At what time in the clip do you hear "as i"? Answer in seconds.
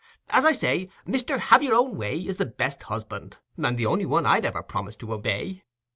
0.29-0.51